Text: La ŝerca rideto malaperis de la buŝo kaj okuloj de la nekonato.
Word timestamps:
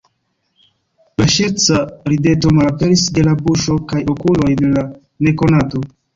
La 1.21 1.27
ŝerca 1.33 1.77
rideto 2.13 2.55
malaperis 2.61 3.05
de 3.19 3.27
la 3.29 3.37
buŝo 3.43 3.77
kaj 3.93 4.03
okuloj 4.17 4.51
de 4.65 4.75
la 4.75 4.87
nekonato. 5.29 5.85